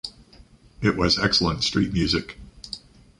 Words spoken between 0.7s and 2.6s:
It was excellent street music.